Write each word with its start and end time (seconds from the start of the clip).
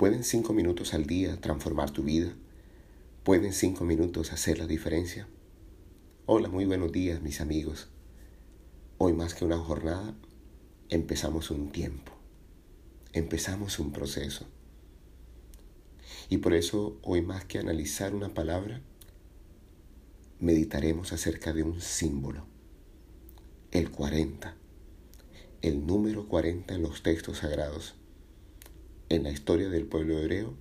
¿Pueden 0.00 0.24
cinco 0.24 0.54
minutos 0.54 0.94
al 0.94 1.04
día 1.04 1.38
transformar 1.42 1.90
tu 1.90 2.02
vida? 2.02 2.32
¿Pueden 3.22 3.52
cinco 3.52 3.84
minutos 3.84 4.32
hacer 4.32 4.58
la 4.58 4.66
diferencia? 4.66 5.28
Hola, 6.24 6.48
muy 6.48 6.64
buenos 6.64 6.90
días 6.90 7.20
mis 7.20 7.42
amigos. 7.42 7.90
Hoy 8.96 9.12
más 9.12 9.34
que 9.34 9.44
una 9.44 9.58
jornada, 9.58 10.14
empezamos 10.88 11.50
un 11.50 11.70
tiempo, 11.70 12.12
empezamos 13.12 13.78
un 13.78 13.92
proceso. 13.92 14.46
Y 16.30 16.38
por 16.38 16.54
eso 16.54 16.98
hoy 17.02 17.20
más 17.20 17.44
que 17.44 17.58
analizar 17.58 18.14
una 18.14 18.32
palabra, 18.32 18.80
meditaremos 20.38 21.12
acerca 21.12 21.52
de 21.52 21.62
un 21.62 21.82
símbolo, 21.82 22.46
el 23.70 23.90
40, 23.90 24.56
el 25.60 25.86
número 25.86 26.26
40 26.26 26.74
en 26.74 26.80
los 26.80 27.02
textos 27.02 27.36
sagrados 27.36 27.99
en 29.10 29.24
la 29.24 29.30
historia 29.30 29.68
del 29.68 29.86
pueblo 29.86 30.20
hebreo 30.20 30.54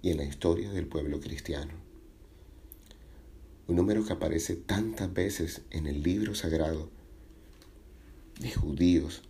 y 0.00 0.10
en 0.10 0.16
la 0.16 0.24
historia 0.24 0.70
del 0.70 0.86
pueblo 0.86 1.20
cristiano. 1.20 1.74
Un 3.68 3.76
número 3.76 4.04
que 4.04 4.14
aparece 4.14 4.56
tantas 4.56 5.12
veces 5.12 5.60
en 5.70 5.86
el 5.86 6.02
libro 6.02 6.34
sagrado 6.34 6.88
de 8.40 8.50
judíos, 8.50 9.22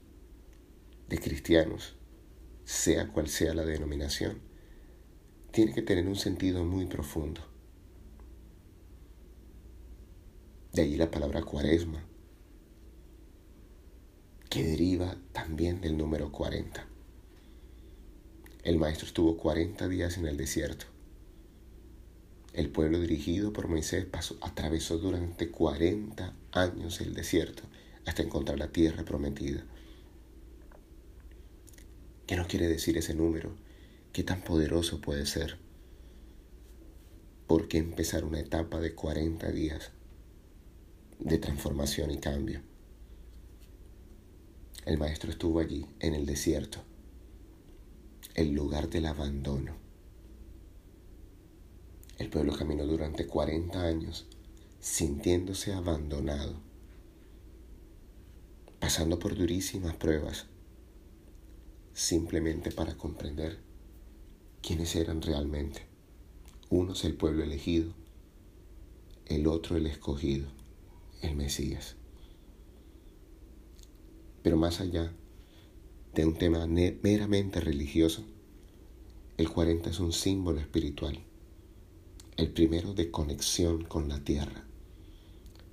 de 1.09 1.19
cristianos, 1.19 1.97
sea 2.65 3.09
cual 3.09 3.29
sea 3.29 3.53
la 3.53 3.65
denominación, 3.65 4.39
tiene 5.51 5.75
que 5.75 5.83
tener 5.83 6.07
un 6.07 6.17
sentido 6.17 6.65
muy 6.65 6.87
profundo. 6.87 7.41
De 10.73 10.83
allí 10.83 10.97
la 10.97 11.11
palabra 11.11 11.43
cuaresma, 11.43 12.07
que 14.49 14.63
deriva 14.63 15.17
también 15.33 15.81
del 15.81 15.99
número 15.99 16.31
40. 16.31 16.92
El 18.63 18.79
maestro 18.79 19.07
estuvo 19.07 19.37
40 19.37 19.89
días 19.89 20.19
en 20.19 20.27
el 20.27 20.37
desierto. 20.37 20.87
El 22.53 22.71
pueblo 22.71 23.01
dirigido 23.01 23.53
por 23.53 23.67
Moisés 23.67 24.05
pasó, 24.05 24.37
atravesó 24.41 24.99
durante 24.99 25.51
40 25.51 26.33
años 26.53 27.01
el 27.01 27.13
desierto 27.13 27.65
hasta 28.07 28.23
encontrar 28.23 28.59
la 28.59 28.69
tierra 28.69 29.05
prometida. 29.05 29.65
¿Qué 32.27 32.37
nos 32.37 32.47
quiere 32.47 32.69
decir 32.69 32.97
ese 32.97 33.15
número? 33.15 33.57
¿Qué 34.13 34.23
tan 34.23 34.43
poderoso 34.43 35.01
puede 35.01 35.27
ser? 35.27 35.59
¿Por 37.49 37.67
qué 37.67 37.79
empezar 37.79 38.25
una 38.25 38.39
etapa 38.39 38.79
de 38.79 38.95
40 38.95 39.51
días 39.51 39.91
de 41.19 41.39
transformación 41.39 42.13
y 42.13 42.19
cambio? 42.19 42.63
El 44.87 44.99
maestro 44.99 45.31
estuvo 45.31 45.59
allí, 45.59 45.87
en 45.99 46.15
el 46.15 46.27
desierto, 46.27 46.85
el 48.35 48.53
lugar 48.53 48.89
del 48.89 49.07
abandono. 49.07 49.77
El 52.19 52.29
pueblo 52.29 52.55
caminó 52.57 52.87
durante 52.87 53.27
40 53.27 53.83
años 53.83 54.27
sintiéndose 54.81 55.73
abandonado, 55.73 56.61
pasando 58.81 59.19
por 59.19 59.37
durísimas 59.37 59.97
pruebas, 59.97 60.47
simplemente 61.93 62.71
para 62.71 62.97
comprender 62.97 63.59
quiénes 64.61 64.97
eran 64.97 65.23
realmente. 65.23 65.87
Uno 66.71 66.93
es 66.93 67.05
el 67.05 67.15
pueblo 67.15 67.45
elegido, 67.45 67.93
el 69.27 69.47
otro 69.47 69.77
el 69.77 69.87
escogido, 69.87 70.49
el 71.21 71.37
Mesías. 71.37 71.97
Pero 74.43 74.57
más 74.57 74.81
allá 74.81 75.13
de 76.15 76.27
un 76.27 76.35
tema 76.35 76.67
meramente 76.67 77.61
religioso, 77.61 78.25
el 79.39 79.49
40 79.49 79.91
es 79.91 80.01
un 80.01 80.13
símbolo 80.13 80.61
espiritual. 80.61 81.19
El 82.37 82.53
primero 82.53 82.95
de 82.95 83.11
conexión 83.11 83.85
con 83.85 84.09
la 84.09 84.23
tierra, 84.23 84.65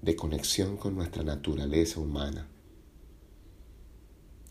de 0.01 0.15
conexión 0.15 0.77
con 0.77 0.95
nuestra 0.95 1.23
naturaleza 1.23 1.99
humana. 1.99 2.47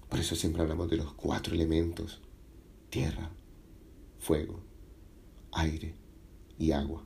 Por 0.09 0.21
eso 0.21 0.37
siempre 0.37 0.63
hablamos 0.63 0.91
de 0.91 0.97
los 0.97 1.13
cuatro 1.15 1.55
elementos, 1.55 2.21
tierra, 2.91 3.31
fuego, 4.19 4.61
aire 5.53 5.95
y 6.59 6.73
agua. 6.73 7.05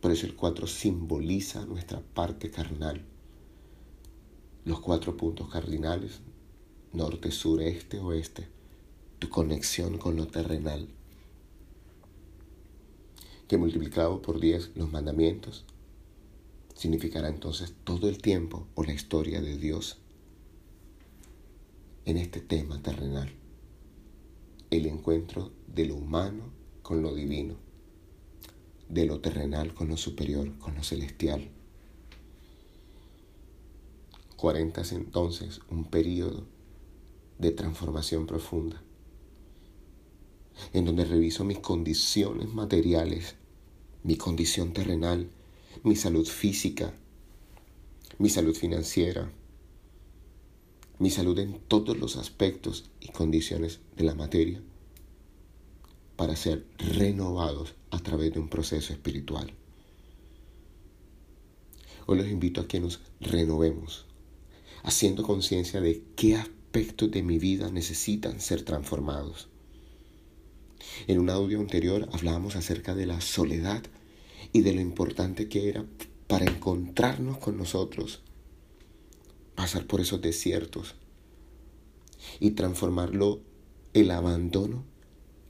Por 0.00 0.12
eso 0.12 0.26
el 0.26 0.36
4 0.36 0.66
simboliza 0.66 1.66
nuestra 1.66 2.00
parte 2.00 2.50
carnal. 2.50 3.04
Los 4.68 4.80
cuatro 4.80 5.16
puntos 5.16 5.48
cardinales 5.48 6.20
norte, 6.92 7.30
sur, 7.30 7.62
este, 7.62 8.00
oeste, 8.00 8.46
tu 9.18 9.30
conexión 9.30 9.96
con 9.96 10.14
lo 10.14 10.26
terrenal, 10.26 10.86
que 13.48 13.56
multiplicado 13.56 14.20
por 14.20 14.38
10 14.38 14.72
los 14.74 14.92
mandamientos, 14.92 15.64
significará 16.74 17.30
entonces 17.30 17.72
todo 17.84 18.10
el 18.10 18.18
tiempo 18.18 18.66
o 18.74 18.84
la 18.84 18.92
historia 18.92 19.40
de 19.40 19.56
Dios 19.56 19.96
en 22.04 22.18
este 22.18 22.42
tema 22.42 22.82
terrenal, 22.82 23.32
el 24.68 24.84
encuentro 24.84 25.50
de 25.66 25.86
lo 25.86 25.94
humano 25.94 26.44
con 26.82 27.00
lo 27.00 27.14
divino, 27.14 27.54
de 28.90 29.06
lo 29.06 29.20
terrenal 29.20 29.72
con 29.72 29.88
lo 29.88 29.96
superior, 29.96 30.58
con 30.58 30.74
lo 30.74 30.82
celestial. 30.82 31.52
40 34.38 34.82
es 34.82 34.92
entonces 34.92 35.60
un 35.68 35.84
periodo 35.84 36.46
de 37.38 37.50
transformación 37.50 38.28
profunda, 38.28 38.80
en 40.72 40.84
donde 40.84 41.04
reviso 41.04 41.42
mis 41.42 41.58
condiciones 41.58 42.46
materiales, 42.54 43.34
mi 44.04 44.14
condición 44.16 44.72
terrenal, 44.72 45.28
mi 45.82 45.96
salud 45.96 46.24
física, 46.24 46.94
mi 48.18 48.28
salud 48.28 48.54
financiera, 48.54 49.28
mi 51.00 51.10
salud 51.10 51.36
en 51.40 51.58
todos 51.66 51.98
los 51.98 52.16
aspectos 52.16 52.92
y 53.00 53.08
condiciones 53.08 53.80
de 53.96 54.04
la 54.04 54.14
materia, 54.14 54.62
para 56.14 56.36
ser 56.36 56.64
renovados 56.78 57.74
a 57.90 57.98
través 57.98 58.32
de 58.34 58.38
un 58.38 58.48
proceso 58.48 58.92
espiritual. 58.92 59.52
Hoy 62.06 62.18
los 62.18 62.28
invito 62.28 62.60
a 62.60 62.68
que 62.68 62.78
nos 62.78 63.00
renovemos, 63.20 64.07
haciendo 64.82 65.22
conciencia 65.22 65.80
de 65.80 66.02
qué 66.16 66.36
aspectos 66.36 67.10
de 67.10 67.22
mi 67.22 67.38
vida 67.38 67.70
necesitan 67.70 68.40
ser 68.40 68.62
transformados. 68.62 69.48
En 71.06 71.18
un 71.18 71.30
audio 71.30 71.60
anterior 71.60 72.08
hablábamos 72.12 72.56
acerca 72.56 72.94
de 72.94 73.06
la 73.06 73.20
soledad 73.20 73.82
y 74.52 74.60
de 74.62 74.72
lo 74.72 74.80
importante 74.80 75.48
que 75.48 75.68
era 75.68 75.84
para 76.26 76.44
encontrarnos 76.44 77.38
con 77.38 77.56
nosotros, 77.56 78.20
pasar 79.54 79.86
por 79.86 80.00
esos 80.00 80.20
desiertos 80.20 80.94
y 82.40 82.52
transformarlo 82.52 83.40
el 83.94 84.10
abandono 84.10 84.84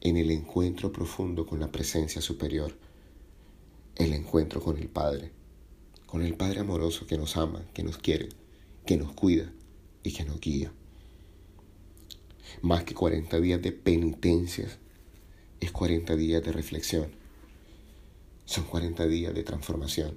en 0.00 0.16
el 0.16 0.30
encuentro 0.30 0.92
profundo 0.92 1.46
con 1.46 1.60
la 1.60 1.72
presencia 1.72 2.22
superior, 2.22 2.76
el 3.96 4.12
encuentro 4.12 4.60
con 4.60 4.78
el 4.78 4.88
Padre, 4.88 5.32
con 6.06 6.22
el 6.22 6.36
Padre 6.36 6.60
amoroso 6.60 7.06
que 7.06 7.18
nos 7.18 7.36
ama, 7.36 7.64
que 7.74 7.82
nos 7.82 7.98
quiere, 7.98 8.28
que 8.88 8.96
nos 8.96 9.12
cuida 9.12 9.52
y 10.02 10.12
que 10.12 10.24
nos 10.24 10.40
guía 10.40 10.72
más 12.62 12.84
que 12.84 12.94
40 12.94 13.38
días 13.38 13.60
de 13.60 13.72
penitencias, 13.72 14.78
es 15.60 15.70
40 15.70 16.16
días 16.16 16.42
de 16.42 16.52
reflexión. 16.52 17.10
Son 18.46 18.64
40 18.64 19.06
días 19.06 19.34
de 19.34 19.42
transformación. 19.42 20.16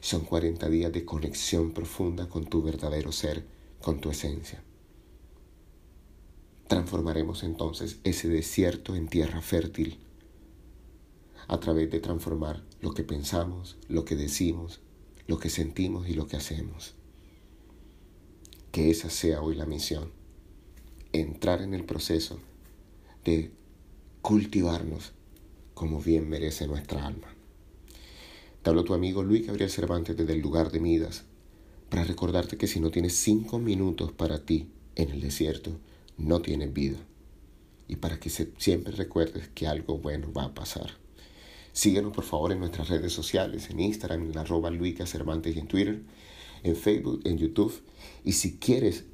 Son 0.00 0.22
40 0.22 0.70
días 0.70 0.92
de 0.92 1.04
conexión 1.04 1.72
profunda 1.72 2.26
con 2.30 2.46
tu 2.46 2.62
verdadero 2.62 3.12
ser, 3.12 3.44
con 3.82 4.00
tu 4.00 4.10
esencia. 4.10 4.62
Transformaremos 6.68 7.42
entonces 7.42 7.98
ese 8.02 8.28
desierto 8.28 8.96
en 8.96 9.08
tierra 9.08 9.42
fértil 9.42 9.98
a 11.48 11.60
través 11.60 11.90
de 11.90 12.00
transformar 12.00 12.64
lo 12.80 12.94
que 12.94 13.02
pensamos, 13.02 13.76
lo 13.88 14.06
que 14.06 14.16
decimos, 14.16 14.80
lo 15.26 15.38
que 15.38 15.50
sentimos 15.50 16.08
y 16.08 16.14
lo 16.14 16.26
que 16.26 16.38
hacemos. 16.38 16.94
Que 18.72 18.90
esa 18.90 19.10
sea 19.10 19.42
hoy 19.42 19.54
la 19.54 19.66
misión 19.66 20.10
entrar 21.12 21.60
en 21.60 21.74
el 21.74 21.84
proceso 21.84 22.40
de 23.24 23.50
cultivarnos 24.22 25.12
como 25.74 26.00
bien 26.00 26.28
merece 26.28 26.66
nuestra 26.66 27.06
alma. 27.06 27.28
Te 28.62 28.70
hablo 28.70 28.84
tu 28.84 28.94
amigo 28.94 29.22
Luis 29.22 29.46
Gabriel 29.46 29.70
Cervantes 29.70 30.16
desde 30.16 30.32
el 30.32 30.40
lugar 30.40 30.70
de 30.70 30.80
Midas 30.80 31.24
para 31.90 32.04
recordarte 32.04 32.56
que 32.56 32.66
si 32.66 32.80
no 32.80 32.90
tienes 32.90 33.14
cinco 33.16 33.58
minutos 33.58 34.10
para 34.12 34.46
ti 34.46 34.70
en 34.94 35.10
el 35.10 35.20
desierto, 35.20 35.78
no 36.16 36.40
tienes 36.40 36.72
vida. 36.72 36.98
Y 37.88 37.96
para 37.96 38.18
que 38.18 38.30
siempre 38.30 38.94
recuerdes 38.94 39.48
que 39.48 39.66
algo 39.66 39.98
bueno 39.98 40.32
va 40.32 40.44
a 40.44 40.54
pasar. 40.54 40.92
Síguenos 41.72 42.14
por 42.14 42.24
favor 42.24 42.52
en 42.52 42.60
nuestras 42.60 42.88
redes 42.88 43.12
sociales, 43.12 43.68
en 43.68 43.80
Instagram, 43.80 44.30
en 44.30 44.38
arroba 44.38 44.70
Luica 44.70 45.04
Cervantes 45.04 45.56
y 45.56 45.58
en 45.58 45.68
Twitter, 45.68 46.00
en 46.62 46.76
Facebook, 46.76 47.20
en 47.24 47.38
YouTube. 47.38 47.72
Y 48.24 48.32
si 48.32 48.58
quieres 48.58 49.04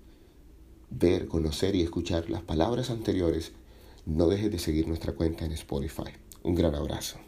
ver, 0.91 1.29
conocer 1.29 1.75
y 1.75 1.83
escuchar 1.83 2.31
las 2.31 2.43
palabras 2.43 2.91
anteriores, 2.91 3.53
no 4.07 4.29
dejes 4.29 4.51
de 4.51 4.59
seguir 4.59 4.89
nuestra 4.89 5.15
cuenta 5.15 5.45
en 5.45 5.53
Spotify. 5.53 6.11
Un 6.43 6.55
gran 6.55 6.75
abrazo. 6.75 7.19